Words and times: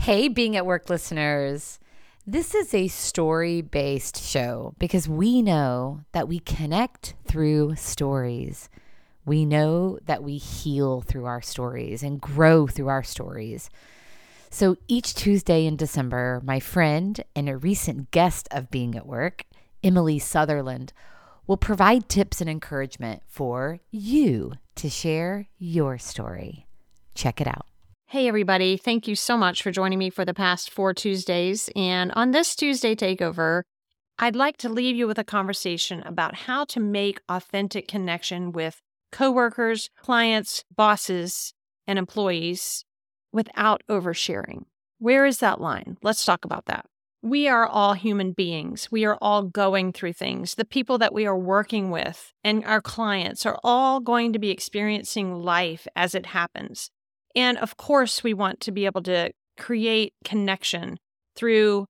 Hey, 0.00 0.28
being 0.28 0.56
at 0.56 0.64
work 0.64 0.88
listeners. 0.88 1.78
This 2.26 2.54
is 2.54 2.72
a 2.72 2.88
story 2.88 3.60
based 3.60 4.16
show 4.24 4.74
because 4.78 5.06
we 5.06 5.42
know 5.42 6.00
that 6.12 6.26
we 6.26 6.38
connect 6.38 7.12
through 7.26 7.74
stories. 7.76 8.70
We 9.26 9.44
know 9.44 9.98
that 10.06 10.22
we 10.22 10.38
heal 10.38 11.02
through 11.02 11.26
our 11.26 11.42
stories 11.42 12.02
and 12.02 12.18
grow 12.18 12.66
through 12.66 12.88
our 12.88 13.02
stories. 13.02 13.68
So 14.48 14.78
each 14.88 15.14
Tuesday 15.14 15.66
in 15.66 15.76
December, 15.76 16.40
my 16.42 16.60
friend 16.60 17.22
and 17.36 17.50
a 17.50 17.58
recent 17.58 18.10
guest 18.10 18.48
of 18.50 18.70
Being 18.70 18.94
at 18.94 19.06
Work, 19.06 19.44
Emily 19.84 20.18
Sutherland, 20.18 20.94
will 21.46 21.58
provide 21.58 22.08
tips 22.08 22.40
and 22.40 22.48
encouragement 22.48 23.22
for 23.28 23.80
you 23.90 24.54
to 24.76 24.88
share 24.88 25.50
your 25.58 25.98
story. 25.98 26.66
Check 27.14 27.42
it 27.42 27.46
out. 27.46 27.69
Hey, 28.10 28.26
everybody. 28.26 28.76
Thank 28.76 29.06
you 29.06 29.14
so 29.14 29.36
much 29.36 29.62
for 29.62 29.70
joining 29.70 30.00
me 30.00 30.10
for 30.10 30.24
the 30.24 30.34
past 30.34 30.68
four 30.68 30.92
Tuesdays. 30.92 31.70
And 31.76 32.10
on 32.16 32.32
this 32.32 32.56
Tuesday 32.56 32.96
takeover, 32.96 33.62
I'd 34.18 34.34
like 34.34 34.56
to 34.56 34.68
leave 34.68 34.96
you 34.96 35.06
with 35.06 35.20
a 35.20 35.22
conversation 35.22 36.02
about 36.02 36.34
how 36.34 36.64
to 36.64 36.80
make 36.80 37.20
authentic 37.28 37.86
connection 37.86 38.50
with 38.50 38.82
coworkers, 39.12 39.90
clients, 39.96 40.64
bosses, 40.74 41.54
and 41.86 42.00
employees 42.00 42.84
without 43.32 43.84
oversharing. 43.88 44.64
Where 44.98 45.24
is 45.24 45.38
that 45.38 45.60
line? 45.60 45.96
Let's 46.02 46.24
talk 46.24 46.44
about 46.44 46.66
that 46.66 46.86
we 47.22 47.48
are 47.48 47.66
all 47.66 47.92
human 47.92 48.32
beings. 48.32 48.90
We 48.90 49.04
are 49.04 49.18
all 49.20 49.42
going 49.42 49.92
through 49.92 50.14
things. 50.14 50.54
The 50.54 50.64
people 50.64 50.98
that 50.98 51.12
we 51.12 51.26
are 51.26 51.38
working 51.38 51.90
with 51.90 52.32
and 52.42 52.64
our 52.64 52.80
clients 52.80 53.44
are 53.44 53.58
all 53.62 54.00
going 54.00 54.32
to 54.32 54.38
be 54.38 54.50
experiencing 54.50 55.34
life 55.34 55.86
as 55.94 56.14
it 56.14 56.26
happens. 56.26 56.90
And 57.34 57.58
of 57.58 57.76
course, 57.76 58.22
we 58.22 58.34
want 58.34 58.60
to 58.60 58.72
be 58.72 58.86
able 58.86 59.02
to 59.02 59.32
create 59.58 60.14
connection 60.24 60.98
through 61.36 61.86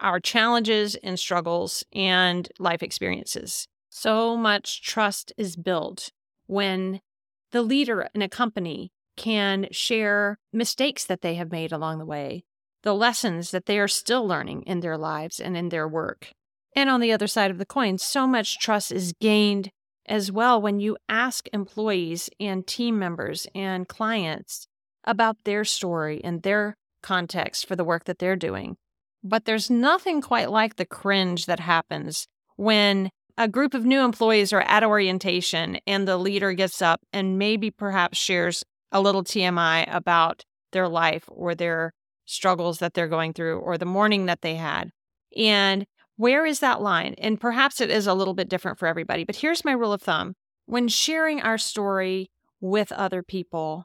our 0.00 0.20
challenges 0.20 0.94
and 0.96 1.18
struggles 1.18 1.84
and 1.92 2.48
life 2.58 2.82
experiences. 2.82 3.66
So 3.90 4.36
much 4.36 4.82
trust 4.82 5.32
is 5.36 5.56
built 5.56 6.10
when 6.46 7.00
the 7.52 7.62
leader 7.62 8.08
in 8.14 8.22
a 8.22 8.28
company 8.28 8.90
can 9.16 9.68
share 9.70 10.38
mistakes 10.52 11.04
that 11.04 11.22
they 11.22 11.36
have 11.36 11.52
made 11.52 11.72
along 11.72 11.98
the 11.98 12.04
way 12.04 12.44
the 12.84 12.94
lessons 12.94 13.50
that 13.50 13.64
they 13.64 13.78
are 13.80 13.88
still 13.88 14.26
learning 14.26 14.62
in 14.62 14.80
their 14.80 14.98
lives 14.98 15.40
and 15.40 15.56
in 15.56 15.70
their 15.70 15.88
work. 15.88 16.30
And 16.76 16.90
on 16.90 17.00
the 17.00 17.12
other 17.12 17.26
side 17.26 17.50
of 17.50 17.56
the 17.58 17.64
coin, 17.64 17.98
so 17.98 18.26
much 18.26 18.58
trust 18.58 18.92
is 18.92 19.14
gained 19.20 19.70
as 20.06 20.30
well 20.30 20.60
when 20.60 20.80
you 20.80 20.98
ask 21.08 21.48
employees 21.52 22.28
and 22.38 22.66
team 22.66 22.98
members 22.98 23.46
and 23.54 23.88
clients 23.88 24.68
about 25.04 25.36
their 25.44 25.64
story 25.64 26.20
and 26.24 26.42
their 26.42 26.76
context 27.02 27.66
for 27.66 27.76
the 27.76 27.84
work 27.84 28.04
that 28.04 28.18
they're 28.18 28.36
doing. 28.36 28.76
But 29.22 29.44
there's 29.44 29.70
nothing 29.70 30.20
quite 30.20 30.50
like 30.50 30.76
the 30.76 30.84
cringe 30.84 31.46
that 31.46 31.60
happens 31.60 32.26
when 32.56 33.10
a 33.36 33.48
group 33.48 33.74
of 33.74 33.84
new 33.84 34.00
employees 34.00 34.52
are 34.52 34.60
at 34.62 34.84
orientation 34.84 35.78
and 35.86 36.06
the 36.06 36.16
leader 36.16 36.52
gets 36.52 36.80
up 36.80 37.00
and 37.12 37.38
maybe 37.38 37.70
perhaps 37.70 38.18
shares 38.18 38.62
a 38.92 39.00
little 39.00 39.24
TMI 39.24 39.92
about 39.92 40.44
their 40.72 40.88
life 40.88 41.24
or 41.28 41.54
their 41.54 41.92
struggles 42.26 42.78
that 42.78 42.94
they're 42.94 43.08
going 43.08 43.32
through 43.32 43.58
or 43.58 43.76
the 43.76 43.84
morning 43.84 44.26
that 44.26 44.42
they 44.42 44.54
had. 44.54 44.90
And 45.36 45.84
where 46.16 46.46
is 46.46 46.60
that 46.60 46.80
line? 46.80 47.14
And 47.18 47.40
perhaps 47.40 47.80
it 47.80 47.90
is 47.90 48.06
a 48.06 48.14
little 48.14 48.34
bit 48.34 48.48
different 48.48 48.78
for 48.78 48.86
everybody, 48.86 49.24
but 49.24 49.36
here's 49.36 49.64
my 49.64 49.72
rule 49.72 49.92
of 49.92 50.02
thumb 50.02 50.34
when 50.66 50.88
sharing 50.88 51.42
our 51.42 51.58
story 51.58 52.30
with 52.60 52.92
other 52.92 53.22
people, 53.22 53.84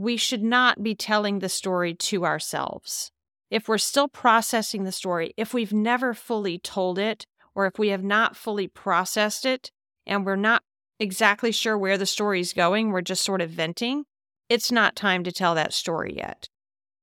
we 0.00 0.16
should 0.16 0.42
not 0.42 0.82
be 0.82 0.94
telling 0.94 1.40
the 1.40 1.48
story 1.48 1.92
to 1.92 2.24
ourselves. 2.24 3.10
If 3.50 3.68
we're 3.68 3.76
still 3.76 4.08
processing 4.08 4.84
the 4.84 4.92
story, 4.92 5.34
if 5.36 5.52
we've 5.52 5.74
never 5.74 6.14
fully 6.14 6.58
told 6.58 6.98
it, 6.98 7.26
or 7.54 7.66
if 7.66 7.78
we 7.78 7.88
have 7.88 8.02
not 8.02 8.34
fully 8.34 8.66
processed 8.66 9.44
it 9.44 9.70
and 10.06 10.24
we're 10.24 10.36
not 10.36 10.62
exactly 10.98 11.52
sure 11.52 11.76
where 11.76 11.98
the 11.98 12.06
story 12.06 12.40
is 12.40 12.54
going, 12.54 12.90
we're 12.90 13.02
just 13.02 13.22
sort 13.22 13.42
of 13.42 13.50
venting, 13.50 14.04
it's 14.48 14.72
not 14.72 14.96
time 14.96 15.22
to 15.24 15.32
tell 15.32 15.54
that 15.54 15.74
story 15.74 16.14
yet 16.16 16.48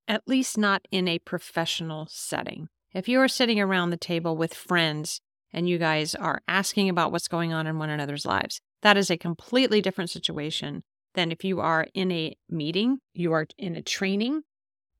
at 0.07 0.27
least 0.27 0.57
not 0.57 0.88
in 0.89 1.07
a 1.07 1.19
professional 1.19 2.07
setting. 2.09 2.69
If 2.93 3.09
you 3.09 3.19
are 3.19 3.27
sitting 3.27 3.59
around 3.59 3.89
the 3.89 3.97
table 3.97 4.38
with 4.38 4.53
friends 4.53 5.19
and 5.51 5.67
you 5.67 5.77
guys 5.77 6.16
are 6.16 6.41
asking 6.47 6.89
about 6.89 7.11
what's 7.11 7.27
going 7.27 7.53
on 7.53 7.67
in 7.67 7.77
one 7.77 7.89
another's 7.89 8.25
lives, 8.25 8.61
that 8.81 8.97
is 8.97 9.11
a 9.11 9.17
completely 9.17 9.81
different 9.81 10.09
situation 10.09 10.83
than 11.17 11.33
if 11.33 11.44
you 11.44 11.59
are 11.59 11.85
in 11.94 12.09
a 12.13 12.38
meeting, 12.50 13.00
you 13.13 13.33
are 13.33 13.45
in 13.57 13.75
a 13.75 13.81
training, 13.81 14.44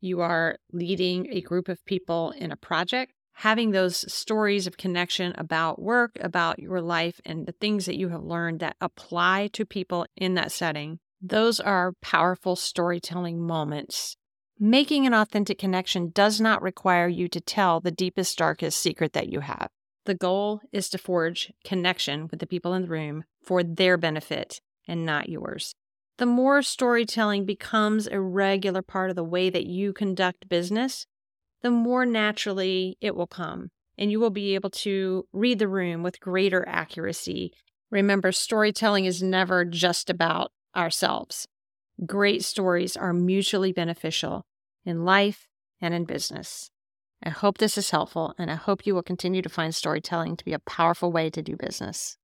you 0.02 0.20
are 0.20 0.58
leading 0.74 1.28
a 1.32 1.40
group 1.40 1.70
of 1.70 1.86
people 1.86 2.32
in 2.32 2.52
a 2.52 2.58
project. 2.58 3.14
Having 3.36 3.72
those 3.72 4.12
stories 4.12 4.68
of 4.68 4.76
connection 4.76 5.34
about 5.38 5.82
work, 5.82 6.18
about 6.20 6.60
your 6.60 6.82
life, 6.82 7.22
and 7.24 7.46
the 7.46 7.54
things 7.54 7.86
that 7.86 7.96
you 7.96 8.10
have 8.10 8.24
learned 8.24 8.60
that 8.60 8.76
apply 8.82 9.48
to 9.54 9.66
people 9.66 10.06
in 10.18 10.34
that 10.34 10.52
setting, 10.52 11.00
those 11.22 11.62
are 11.62 11.94
powerful 12.02 12.58
storytelling 12.58 13.40
moments 13.40 14.18
Making 14.60 15.06
an 15.06 15.14
authentic 15.14 15.60
connection 15.60 16.10
does 16.10 16.42
not 16.42 16.64
require 16.64 17.08
you 17.08 17.28
to 17.28 17.40
tell 17.40 17.80
the 17.80 17.92
deepest, 17.92 18.40
darkest 18.40 18.80
secret 18.80 19.14
that 19.14 19.30
you 19.30 19.42
have. 19.42 19.70
The 20.06 20.16
goal 20.16 20.62
is 20.72 20.90
to 20.90 20.98
forge 20.98 21.54
connection 21.64 22.28
with 22.32 22.40
the 22.40 22.48
people 22.48 22.74
in 22.74 22.84
the 22.84 22.88
room 22.88 23.26
for 23.44 23.62
their 23.62 23.98
benefit 23.98 24.60
and 24.88 25.06
not 25.06 25.30
yours. 25.30 25.76
The 26.18 26.26
more 26.26 26.64
storytelling 26.64 27.46
becomes 27.46 28.08
a 28.08 28.20
regular 28.20 28.82
part 28.82 29.12
of 29.12 29.16
the 29.16 29.24
way 29.24 29.52
that 29.52 29.68
you 29.68 29.94
conduct 29.94 30.50
business, 30.50 31.06
the 31.62 31.70
more 31.70 32.06
naturally 32.06 32.98
it 33.02 33.16
will 33.16 33.28
come, 33.28 33.70
and 33.98 34.12
you 34.12 34.20
will 34.20 34.32
be 34.32 34.56
able 34.56 34.72
to 34.72 35.28
read 35.32 35.60
the 35.60 35.68
room 35.68 36.02
with 36.02 36.20
greater 36.20 36.68
accuracy. 36.68 37.54
Remember, 37.92 38.32
storytelling 38.32 39.06
is 39.06 39.22
never 39.22 39.64
just 39.64 40.10
about 40.10 40.52
ourselves. 40.76 41.48
Great 42.06 42.44
stories 42.44 42.98
are 42.98 43.14
mutually 43.14 43.72
beneficial 43.72 44.46
in 44.86 45.06
life 45.06 45.48
and 45.80 45.94
in 45.94 46.06
business. 46.06 46.72
I 47.24 47.30
hope 47.30 47.58
this 47.58 47.78
is 47.78 47.92
helpful, 47.92 48.34
and 48.38 48.52
I 48.52 48.56
hope 48.56 48.86
you 48.86 48.96
will 48.96 49.04
continue 49.04 49.42
to 49.42 49.50
find 49.50 49.74
storytelling 49.74 50.36
to 50.38 50.46
be 50.46 50.54
a 50.54 50.60
powerful 50.60 51.12
way 51.12 51.30
to 51.32 51.42
do 51.42 51.56
business. 51.56 52.18